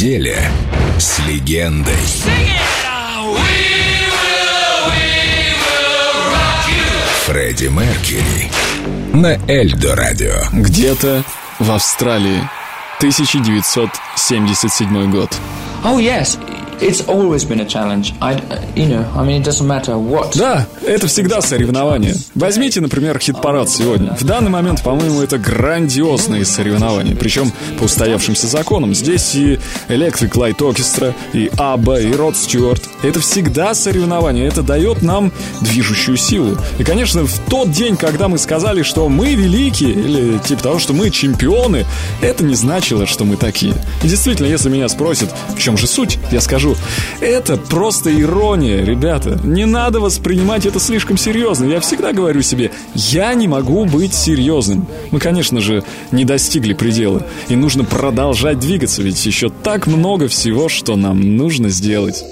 [0.00, 0.50] неделе
[0.98, 1.92] с легендой.
[7.26, 8.50] Фредди Меркьюри
[9.12, 10.32] на Эльдо Радио.
[10.52, 11.22] Где-то
[11.58, 12.48] в Австралии.
[13.00, 15.36] 1977 год.
[15.84, 16.38] Oh yes,
[16.80, 18.14] it's always been a challenge.
[18.20, 18.34] I,
[18.74, 20.36] you know, I mean, it doesn't matter what.
[20.36, 22.14] Да, это всегда соревнование.
[22.34, 24.16] Возьмите, например, хит-парад сегодня.
[24.18, 27.14] В данный момент, по-моему, это грандиозные соревнования.
[27.14, 28.94] Причем по устоявшимся законам.
[28.94, 29.58] Здесь и
[29.88, 32.82] Electric Light Orchestra, и Абба, и Род Стюарт.
[33.02, 34.46] Это всегда соревнование.
[34.46, 36.56] Это дает нам движущую силу.
[36.78, 40.92] И, конечно, в тот день, когда мы сказали, что мы великие, или типа того, что
[40.92, 41.86] мы чемпионы,
[42.20, 43.74] это не значило, что мы такие.
[44.02, 46.69] И действительно, если меня спросят, в чем же суть, я скажу,
[47.20, 49.40] это просто ирония, ребята.
[49.44, 51.66] Не надо воспринимать это слишком серьезно.
[51.66, 54.86] Я всегда говорю себе, я не могу быть серьезным.
[55.10, 57.26] Мы, конечно же, не достигли предела.
[57.48, 62.24] И нужно продолжать двигаться, ведь еще так много всего, что нам нужно сделать.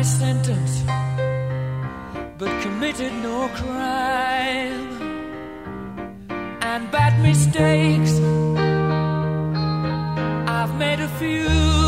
[0.00, 0.84] Sentence,
[2.38, 5.07] but committed no crime.
[6.78, 8.20] And bad mistakes,
[10.48, 11.87] I've made a few.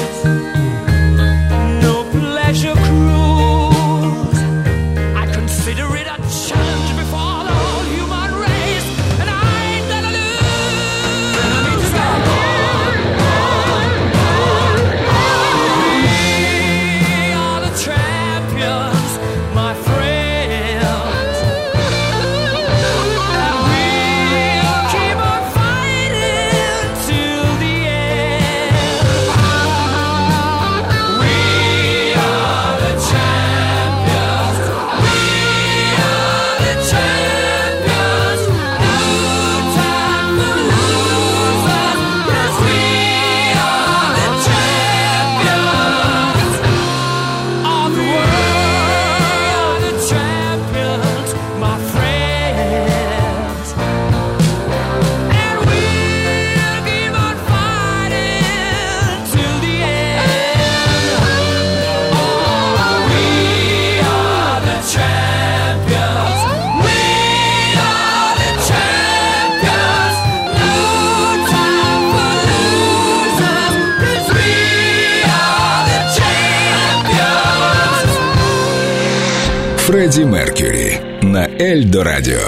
[79.91, 82.39] Фредди Меркьюри на Эльдо Радио.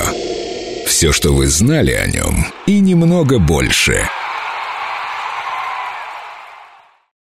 [0.88, 4.08] Все, что вы знали о нем, и немного больше–